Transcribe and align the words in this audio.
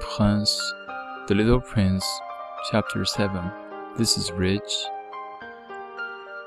Prince, 0.00 0.74
The 1.26 1.34
Little 1.34 1.60
Prince, 1.60 2.06
Chapter 2.70 3.04
7. 3.04 3.52
This 3.98 4.16
is 4.16 4.32
Rich. 4.32 4.86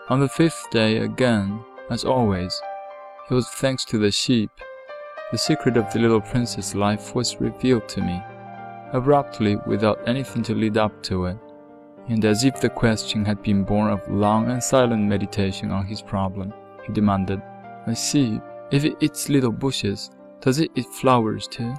On 0.10 0.20
the 0.20 0.28
fifth 0.28 0.72
day, 0.72 0.98
again, 0.98 1.64
as 1.92 2.04
always, 2.04 2.60
it 3.30 3.34
was 3.36 3.48
thanks 3.48 3.86
to 3.86 4.00
the 4.00 4.10
sheep. 4.10 4.50
The 5.32 5.38
secret 5.38 5.78
of 5.78 5.94
the 5.94 6.00
little 6.00 6.22
prince's 6.22 6.74
life 6.74 7.14
was 7.14 7.40
revealed 7.40 7.88
to 7.90 8.02
me, 8.02 8.24
abruptly 8.92 9.58
without 9.68 10.00
anything 10.08 10.42
to 10.44 10.56
lead 10.56 10.78
up 10.78 11.04
to 11.04 11.26
it, 11.26 11.38
and 12.08 12.26
as 12.26 12.44
if 12.44 12.60
the 12.60 12.70
question 12.70 13.24
had 13.24 13.44
been 13.44 13.64
born 13.64 13.92
of 13.92 14.10
long 14.10 14.50
and 14.50 14.64
silent 14.64 15.04
meditation 15.04 15.70
on 15.70 15.86
his 15.86 16.02
problem, 16.02 16.52
he 16.88 16.94
demanded, 16.94 17.40
A 17.88 17.96
see. 17.96 18.40
if 18.72 18.86
it 18.86 18.96
eats 19.02 19.28
little 19.28 19.52
bushes, 19.52 20.12
does 20.40 20.60
it 20.60 20.72
eat 20.76 20.86
flowers 20.86 21.48
too? 21.48 21.74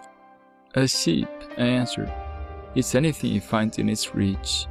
A 0.74 0.86
sheep, 0.86 1.28
I 1.56 1.62
answered, 1.62 2.12
eats 2.74 2.94
anything 2.94 3.36
it 3.36 3.44
finds 3.44 3.78
in 3.78 3.88
its 3.88 4.14
reach, 4.14 4.66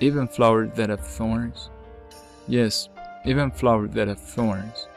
even 0.00 0.26
flowers 0.26 0.70
that 0.74 0.88
have 0.88 1.06
thorns. 1.06 1.70
Yes, 2.48 2.88
even 3.24 3.50
flowers 3.50 3.90
that 3.92 4.08
have 4.08 4.20
thorns. 4.20 4.88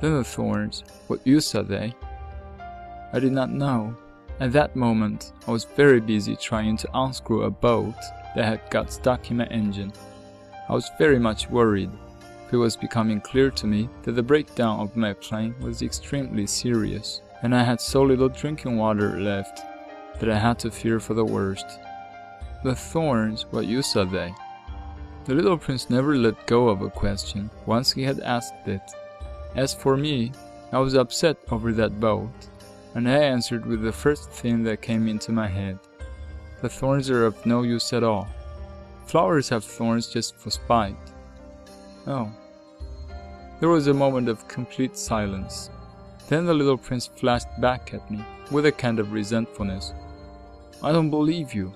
Then 0.00 0.14
the 0.14 0.24
thorns, 0.24 0.82
what 1.06 1.26
use 1.26 1.54
are 1.54 1.62
they? 1.62 1.94
I 3.12 3.20
did 3.20 3.32
not 3.32 3.50
know. 3.50 3.96
At 4.40 4.52
that 4.52 4.74
moment, 4.74 5.32
I 5.46 5.52
was 5.52 5.64
very 5.64 6.00
busy 6.00 6.34
trying 6.36 6.76
to 6.78 6.88
unscrew 6.94 7.42
a 7.42 7.50
bolt 7.50 7.94
that 8.34 8.44
had 8.44 8.70
got 8.70 8.92
stuck 8.92 9.30
in 9.30 9.36
my 9.36 9.46
engine. 9.46 9.92
I 10.68 10.72
was 10.72 10.90
very 10.98 11.18
much 11.18 11.48
worried. 11.48 11.90
It 12.52 12.56
was 12.56 12.76
becoming 12.76 13.20
clear 13.20 13.50
to 13.50 13.66
me 13.66 13.88
that 14.02 14.12
the 14.12 14.22
breakdown 14.22 14.80
of 14.80 14.96
my 14.96 15.12
plane 15.14 15.54
was 15.60 15.82
extremely 15.82 16.46
serious, 16.46 17.22
and 17.42 17.54
I 17.54 17.62
had 17.62 17.80
so 17.80 18.02
little 18.02 18.28
drinking 18.28 18.76
water 18.76 19.18
left 19.20 19.62
that 20.20 20.30
I 20.30 20.38
had 20.38 20.58
to 20.60 20.70
fear 20.70 21.00
for 21.00 21.14
the 21.14 21.24
worst. 21.24 21.66
The 22.62 22.74
thorns, 22.74 23.46
what 23.50 23.66
use 23.66 23.96
are 23.96 24.04
they? 24.04 24.32
The 25.24 25.34
little 25.34 25.58
prince 25.58 25.90
never 25.90 26.16
let 26.16 26.46
go 26.46 26.68
of 26.68 26.82
a 26.82 26.90
question 26.90 27.50
once 27.66 27.92
he 27.92 28.02
had 28.02 28.20
asked 28.20 28.66
it. 28.66 28.82
As 29.56 29.74
for 29.74 29.96
me, 29.96 30.32
I 30.70 30.78
was 30.78 30.94
upset 30.94 31.38
over 31.50 31.72
that 31.72 31.98
boat, 31.98 32.30
and 32.94 33.08
I 33.08 33.18
answered 33.18 33.64
with 33.64 33.82
the 33.82 33.92
first 33.92 34.30
thing 34.30 34.62
that 34.64 34.82
came 34.82 35.08
into 35.08 35.32
my 35.32 35.48
head. 35.48 35.78
The 36.60 36.68
thorns 36.68 37.10
are 37.10 37.26
of 37.26 37.46
no 37.46 37.62
use 37.62 37.92
at 37.92 38.04
all. 38.04 38.28
Flowers 39.06 39.48
have 39.48 39.64
thorns 39.64 40.08
just 40.08 40.36
for 40.36 40.50
spite. 40.50 40.96
Oh. 42.06 42.30
There 43.60 43.68
was 43.68 43.86
a 43.86 43.94
moment 43.94 44.28
of 44.28 44.46
complete 44.48 44.96
silence. 44.96 45.70
Then 46.28 46.44
the 46.44 46.54
little 46.54 46.76
prince 46.76 47.06
flashed 47.06 47.48
back 47.60 47.94
at 47.94 48.10
me 48.10 48.22
with 48.50 48.66
a 48.66 48.72
kind 48.72 48.98
of 48.98 49.12
resentfulness. 49.12 49.94
I 50.82 50.92
don't 50.92 51.10
believe 51.10 51.54
you. 51.54 51.72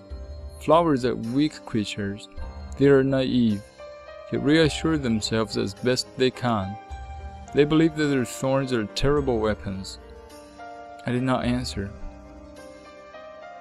Flowers 0.61 1.05
are 1.05 1.15
weak 1.15 1.65
creatures. 1.65 2.29
They 2.77 2.89
are 2.89 3.03
naive. 3.03 3.63
They 4.31 4.39
reassure 4.39 4.99
themselves 4.99 5.57
as 5.57 5.73
best 5.75 6.07
they 6.19 6.31
can. 6.31 6.77
They 7.55 7.65
believe 7.65 7.97
that 7.97 8.07
their 8.07 8.27
thorns 8.27 8.73
are 8.73 8.85
terrible 8.85 9.39
weapons. 9.39 9.99
I 11.07 11.13
did 11.13 11.23
not 11.23 11.45
answer. 11.45 11.91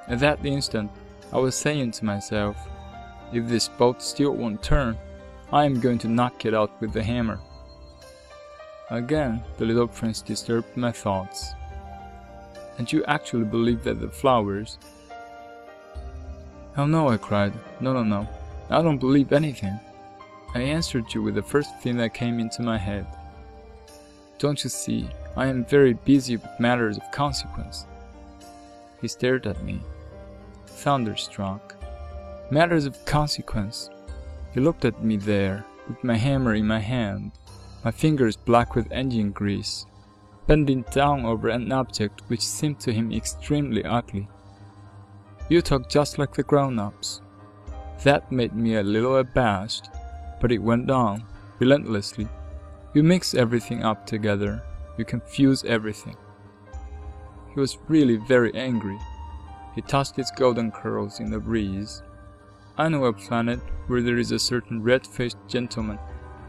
At 0.10 0.20
that 0.20 0.46
instant, 0.46 0.92
I 1.32 1.38
was 1.38 1.56
saying 1.56 1.92
to 1.92 2.06
myself, 2.06 2.58
if 3.32 3.48
this 3.48 3.68
boat 3.70 4.02
still 4.02 4.32
won't 4.32 4.64
turn, 4.64 4.98
I 5.52 5.66
am 5.66 5.80
going 5.80 5.98
to 6.00 6.10
knock 6.10 6.46
it 6.46 6.54
out 6.54 6.72
with 6.82 6.92
the 6.92 7.02
hammer. 7.02 7.40
Again, 8.90 9.44
the 9.58 9.66
little 9.66 9.88
prince 9.88 10.22
disturbed 10.22 10.76
my 10.76 10.92
thoughts. 10.92 11.54
And 12.78 12.92
you 12.92 13.04
actually 13.06 13.46
believe 13.46 13.84
that 13.84 14.02
the 14.02 14.10
flowers... 14.10 14.78
Oh 16.78 16.86
no, 16.86 17.10
I 17.10 17.18
cried. 17.18 17.54
No, 17.80 17.94
no, 17.94 18.04
no. 18.04 18.28
I 18.70 18.82
don't 18.82 18.98
believe 18.98 19.32
anything. 19.32 19.80
I 20.54 20.62
answered 20.62 21.14
you 21.14 21.22
with 21.22 21.36
the 21.36 21.42
first 21.42 21.80
thing 21.80 21.98
that 21.98 22.14
came 22.14 22.40
into 22.40 22.62
my 22.62 22.78
head. 22.78 23.08
Don't 24.40 24.64
you 24.64 24.70
see, 24.70 25.10
I 25.36 25.48
am 25.48 25.66
very 25.66 25.94
busy 25.94 26.38
with 26.38 26.60
matters 26.60 26.98
of 26.98 27.12
consequence. 27.12 27.88
He 29.02 29.08
stared 29.08 29.48
at 29.48 29.64
me, 29.64 29.82
thunderstruck. 30.68 31.76
Matters 32.52 32.86
of 32.86 33.04
consequence. 33.06 33.90
He 34.58 34.64
looked 34.64 34.86
at 34.86 35.04
me 35.04 35.18
there, 35.18 35.64
with 35.88 36.04
my 36.04 36.18
hammer 36.18 36.56
in 36.56 36.66
my 36.66 36.80
hand, 36.80 37.34
my 37.86 37.92
fingers 37.92 38.36
black 38.36 38.74
with 38.74 38.92
engine 38.92 39.30
grease, 39.30 39.86
bending 40.48 40.82
down 40.90 41.28
over 41.28 41.50
an 41.50 41.72
object 41.72 42.24
which 42.26 42.42
seemed 42.42 42.80
to 42.80 42.92
him 42.92 43.12
extremely 43.12 43.84
ugly. 43.84 44.28
You 45.48 45.62
talk 45.62 45.88
just 45.90 46.18
like 46.18 46.34
the 46.34 46.42
grown-ups. 46.42 47.22
That 48.04 48.32
made 48.32 48.56
me 48.56 48.78
a 48.78 48.82
little 48.82 49.18
abashed, 49.18 49.92
but 50.42 50.52
it 50.52 50.58
went 50.58 50.90
on, 50.90 51.24
relentlessly. 51.60 52.28
You 52.96 53.04
mix 53.04 53.36
everything 53.36 53.84
up 53.84 54.08
together, 54.08 54.64
you 54.98 55.06
confuse 55.06 55.64
everything. 55.66 56.18
He 57.54 57.60
was 57.60 57.78
really 57.88 58.16
very 58.28 58.52
angry. 58.56 58.98
He 59.76 59.82
tossed 59.84 60.16
his 60.16 60.32
golden 60.32 60.72
curls 60.72 61.20
in 61.20 61.30
the 61.30 61.40
breeze. 61.40 62.02
I 62.76 62.90
know 62.90 63.06
a 63.06 63.14
planet 63.14 63.60
where 63.88 64.02
there 64.02 64.18
is 64.18 64.32
a 64.32 64.40
certain 64.40 64.84
red-faced 64.84 65.38
gentleman. 65.48 66.00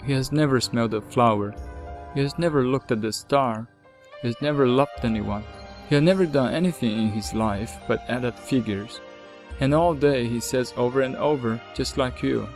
He 0.05 0.13
has 0.13 0.33
never 0.33 0.61
smelled 0.61 0.95
a 0.95 1.01
flower. 1.01 1.55
He 2.15 2.21
has 2.21 2.39
never 2.39 2.65
looked 2.65 2.93
at 2.93 3.01
the 3.01 3.13
star. 3.13 3.69
He 4.23 4.29
has 4.29 4.37
never 4.43 4.67
loved 4.67 5.05
anyone. 5.05 5.45
He 5.89 5.95
has 5.95 6.05
never 6.05 6.27
done 6.27 6.53
anything 6.53 6.99
in 6.99 7.09
his 7.11 7.33
life 7.33 7.79
but 7.87 8.03
add 8.09 8.25
up 8.25 8.39
figures. 8.39 9.01
And 9.61 9.75
all 9.75 9.95
day 9.95 10.27
he 10.27 10.41
says 10.41 10.73
over 10.77 11.03
and 11.03 11.17
over, 11.17 11.61
just 11.75 11.97
like 11.97 12.23
you, 12.23 12.49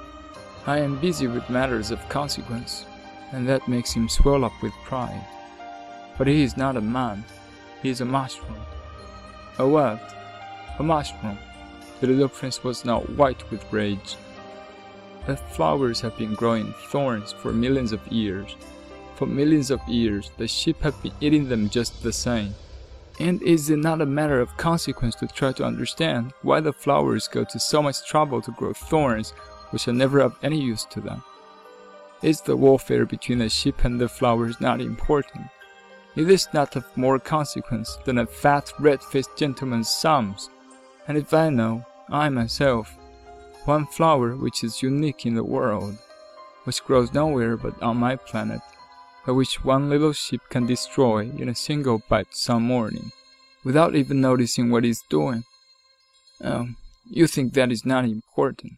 I 0.66 0.78
am 0.78 1.00
busy 1.00 1.26
with 1.26 1.50
matters 1.50 1.90
of 1.90 2.08
consequence, 2.08 2.86
and 3.32 3.48
that 3.48 3.66
makes 3.66 3.92
him 3.92 4.08
swell 4.08 4.44
up 4.44 4.52
with 4.62 4.72
pride. 4.84 5.26
But 6.16 6.28
he 6.28 6.42
is 6.42 6.56
not 6.56 6.76
a 6.76 6.80
man, 6.80 7.24
he 7.82 7.90
is 7.90 8.00
a 8.00 8.04
mushroom. 8.04 8.60
A 9.58 9.66
what? 9.66 10.14
A 10.78 10.82
mushroom. 10.82 11.38
The 12.00 12.06
little 12.06 12.28
prince 12.28 12.62
was 12.62 12.84
now 12.84 13.00
white 13.00 13.50
with 13.50 13.72
rage. 13.72 14.16
The 15.26 15.36
flowers 15.36 16.00
have 16.00 16.16
been 16.18 16.34
growing 16.34 16.72
thorns 16.88 17.32
for 17.32 17.52
millions 17.52 17.92
of 17.92 18.06
years. 18.08 18.56
For 19.14 19.26
millions 19.26 19.70
of 19.70 19.80
years, 19.88 20.30
the 20.36 20.48
sheep 20.48 20.82
have 20.82 21.00
been 21.00 21.12
eating 21.20 21.48
them 21.48 21.68
just 21.68 22.02
the 22.02 22.12
same. 22.12 22.54
And 23.20 23.40
is 23.42 23.70
it 23.70 23.76
not 23.76 24.00
a 24.00 24.06
matter 24.06 24.40
of 24.40 24.56
consequence 24.56 25.14
to 25.16 25.28
try 25.28 25.52
to 25.52 25.64
understand 25.64 26.32
why 26.42 26.60
the 26.60 26.72
flowers 26.72 27.28
go 27.28 27.44
to 27.44 27.60
so 27.60 27.82
much 27.82 28.04
trouble 28.04 28.42
to 28.42 28.50
grow 28.52 28.72
thorns 28.72 29.30
which 29.70 29.86
are 29.86 29.92
never 29.92 30.18
of 30.20 30.36
any 30.42 30.60
use 30.60 30.84
to 30.86 31.00
them? 31.00 31.22
Is 32.22 32.40
the 32.40 32.56
warfare 32.56 33.06
between 33.06 33.38
the 33.38 33.48
sheep 33.48 33.84
and 33.84 34.00
the 34.00 34.08
flowers 34.08 34.60
not 34.60 34.80
important? 34.80 35.46
Is 36.16 36.26
this 36.26 36.48
not 36.52 36.74
of 36.76 36.84
more 36.96 37.18
consequence 37.18 37.96
than 38.04 38.18
a 38.18 38.26
fat 38.26 38.72
red-faced 38.78 39.36
gentleman's 39.36 39.90
sums? 39.90 40.50
And 41.06 41.16
if 41.16 41.32
I 41.32 41.48
know, 41.48 41.84
I 42.10 42.28
myself, 42.28 42.94
one 43.66 43.86
flower 43.86 44.34
which 44.36 44.64
is 44.64 44.82
unique 44.82 45.26
in 45.26 45.34
the 45.34 45.44
world, 45.44 45.96
which 46.64 46.82
grows 46.84 47.12
nowhere 47.12 47.56
but 47.56 47.80
on 47.82 47.96
my 47.96 48.16
planet, 48.16 48.60
but 49.24 49.34
which 49.34 49.64
one 49.64 49.88
little 49.88 50.12
sheep 50.12 50.40
can 50.50 50.66
destroy 50.66 51.30
in 51.38 51.48
a 51.48 51.54
single 51.54 52.02
bite 52.08 52.34
some 52.34 52.62
morning, 52.62 53.12
without 53.64 53.94
even 53.94 54.20
noticing 54.20 54.70
what 54.70 54.84
it's 54.84 55.02
doing. 55.08 55.44
Oh, 56.42 56.68
you 57.10 57.26
think 57.26 57.54
that 57.54 57.70
is 57.70 57.84
not 57.84 58.04
important. 58.04 58.74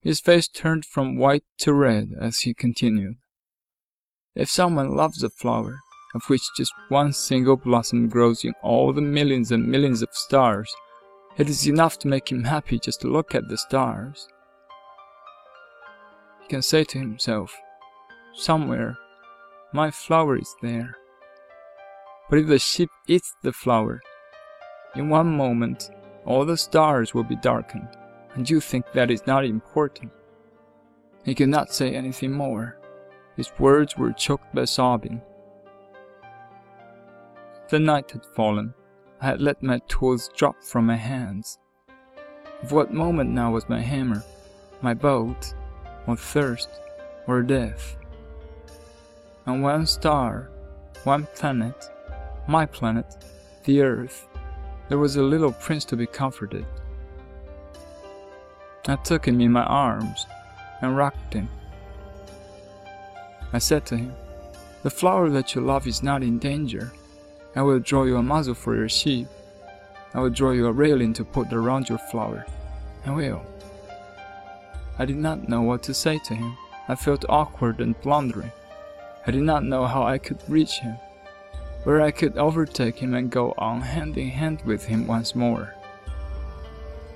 His 0.00 0.20
face 0.20 0.48
turned 0.48 0.84
from 0.84 1.16
white 1.16 1.44
to 1.58 1.72
red 1.72 2.10
as 2.20 2.40
he 2.40 2.54
continued. 2.54 3.16
If 4.34 4.50
someone 4.50 4.94
loves 4.94 5.22
a 5.22 5.30
flower, 5.30 5.80
of 6.14 6.24
which 6.28 6.42
just 6.56 6.72
one 6.88 7.12
single 7.12 7.56
blossom 7.56 8.08
grows 8.08 8.44
in 8.44 8.54
all 8.62 8.92
the 8.92 9.00
millions 9.00 9.50
and 9.50 9.66
millions 9.66 10.02
of 10.02 10.08
stars, 10.12 10.74
it 11.38 11.48
is 11.48 11.66
enough 11.66 11.98
to 11.98 12.08
make 12.08 12.30
him 12.30 12.44
happy 12.44 12.78
just 12.78 13.00
to 13.02 13.08
look 13.08 13.34
at 13.34 13.48
the 13.48 13.58
stars. 13.58 14.28
He 16.42 16.48
can 16.48 16.62
say 16.62 16.84
to 16.84 16.98
himself, 16.98 17.54
somewhere, 18.34 18.96
my 19.72 19.90
flower 19.90 20.38
is 20.38 20.54
there. 20.62 20.96
But 22.30 22.38
if 22.38 22.46
the 22.46 22.58
sheep 22.58 22.88
eats 23.06 23.34
the 23.42 23.52
flower, 23.52 24.00
in 24.94 25.10
one 25.10 25.36
moment, 25.36 25.90
all 26.24 26.44
the 26.44 26.56
stars 26.56 27.12
will 27.12 27.24
be 27.24 27.36
darkened, 27.36 27.88
and 28.34 28.48
you 28.48 28.60
think 28.60 28.90
that 28.92 29.10
is 29.10 29.26
not 29.26 29.44
important. 29.44 30.10
He 31.24 31.34
could 31.34 31.48
not 31.48 31.72
say 31.72 31.94
anything 31.94 32.32
more. 32.32 32.78
His 33.36 33.50
words 33.58 33.96
were 33.96 34.12
choked 34.12 34.54
by 34.54 34.64
sobbing. 34.64 35.20
The 37.68 37.78
night 37.78 38.12
had 38.12 38.24
fallen. 38.34 38.72
I 39.20 39.26
had 39.26 39.40
let 39.40 39.62
my 39.62 39.80
tools 39.88 40.30
drop 40.36 40.62
from 40.62 40.86
my 40.86 40.96
hands. 40.96 41.58
Of 42.62 42.72
what 42.72 42.92
moment 42.92 43.30
now 43.30 43.52
was 43.52 43.68
my 43.68 43.80
hammer, 43.80 44.22
my 44.82 44.94
boat, 44.94 45.54
or 46.06 46.16
thirst, 46.16 46.68
or 47.26 47.42
death? 47.42 47.96
on 49.46 49.62
one 49.62 49.86
star, 49.86 50.50
one 51.04 51.26
planet, 51.36 51.88
my 52.48 52.66
planet, 52.66 53.06
the 53.64 53.80
Earth, 53.80 54.26
there 54.88 54.98
was 54.98 55.16
a 55.16 55.22
little 55.22 55.52
prince 55.52 55.84
to 55.84 55.96
be 55.96 56.06
comforted. 56.06 56.66
I 58.88 58.96
took 58.96 59.26
him 59.26 59.40
in 59.40 59.52
my 59.52 59.64
arms 59.64 60.26
and 60.80 60.96
rocked 60.96 61.34
him. 61.34 61.48
I 63.52 63.58
said 63.58 63.86
to 63.86 63.96
him, 63.96 64.12
The 64.82 64.90
flower 64.90 65.30
that 65.30 65.54
you 65.54 65.60
love 65.60 65.86
is 65.86 66.02
not 66.02 66.22
in 66.22 66.38
danger. 66.38 66.92
I 67.56 67.62
will 67.62 67.78
draw 67.78 68.04
you 68.04 68.18
a 68.18 68.22
muzzle 68.22 68.52
for 68.54 68.76
your 68.76 68.88
sheep. 68.88 69.28
I 70.12 70.20
will 70.20 70.28
draw 70.28 70.50
you 70.50 70.66
a 70.66 70.72
railing 70.72 71.14
to 71.14 71.24
put 71.24 71.54
around 71.54 71.88
your 71.88 71.96
flower. 71.96 72.44
I 73.06 73.12
will. 73.12 73.40
I 74.98 75.06
did 75.06 75.16
not 75.16 75.48
know 75.48 75.62
what 75.62 75.82
to 75.84 75.94
say 75.94 76.18
to 76.26 76.34
him. 76.34 76.54
I 76.86 76.94
felt 76.94 77.24
awkward 77.30 77.80
and 77.80 77.98
blundering. 78.02 78.52
I 79.26 79.30
did 79.30 79.42
not 79.42 79.64
know 79.64 79.86
how 79.86 80.02
I 80.02 80.18
could 80.18 80.38
reach 80.48 80.80
him, 80.80 80.96
where 81.84 82.02
I 82.02 82.10
could 82.10 82.36
overtake 82.36 82.98
him 82.98 83.14
and 83.14 83.30
go 83.30 83.54
on 83.56 83.80
hand 83.80 84.18
in 84.18 84.28
hand 84.28 84.60
with 84.66 84.84
him 84.84 85.06
once 85.06 85.34
more. 85.34 85.74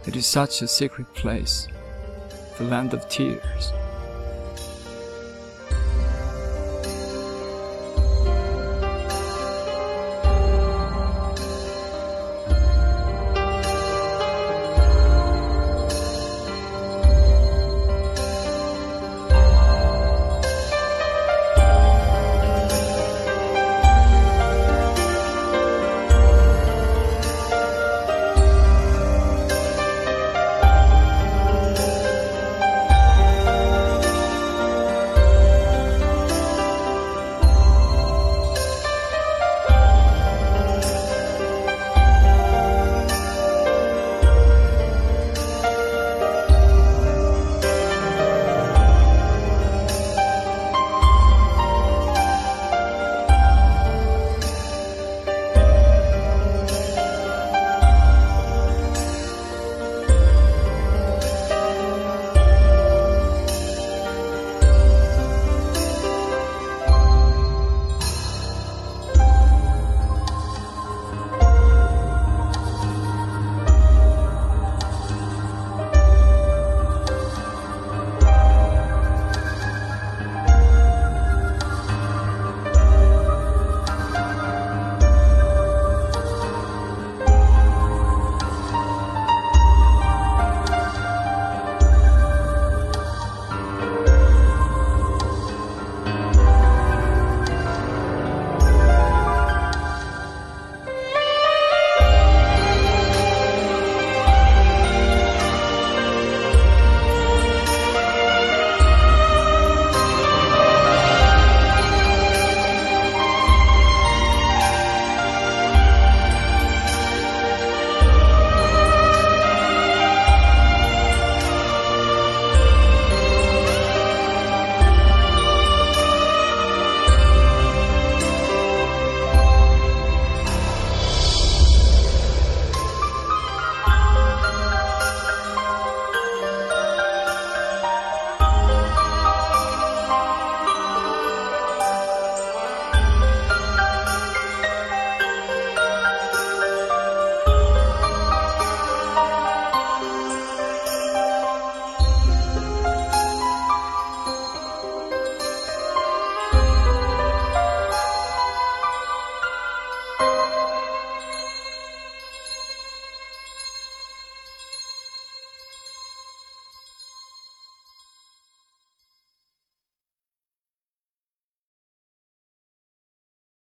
It 0.06 0.16
is 0.16 0.26
such 0.26 0.62
a 0.62 0.68
secret 0.68 1.12
place, 1.14 1.68
the 2.56 2.64
land 2.64 2.94
of 2.94 3.06
tears. 3.10 3.72